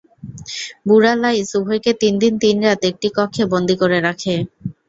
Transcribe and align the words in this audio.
বুড়া 0.87 1.13
লাঈছ 1.21 1.49
উভয়কে 1.59 1.91
তিনদিন 2.01 2.33
তিনরাত 2.43 2.81
একটি 2.91 3.07
কক্ষে 3.17 3.43
বন্দি 3.51 3.75
করে 3.81 3.97
রাখে। 4.07 4.35